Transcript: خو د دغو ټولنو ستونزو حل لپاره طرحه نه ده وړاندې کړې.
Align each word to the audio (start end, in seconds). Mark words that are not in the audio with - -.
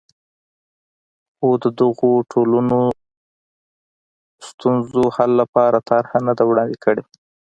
خو 1.35 1.49
د 1.63 1.65
دغو 1.79 2.11
ټولنو 2.31 2.79
ستونزو 4.47 5.03
حل 5.15 5.31
لپاره 5.41 5.77
طرحه 5.89 6.17
نه 6.27 6.33
ده 6.37 6.43
وړاندې 6.49 6.77
کړې. 6.83 7.03